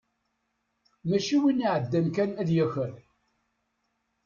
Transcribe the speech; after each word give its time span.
Mačči 1.07 1.37
win 1.41 1.63
iɛeddan 1.65 2.07
kan 2.15 2.31
ad 2.41 2.49
yaker. 2.57 2.93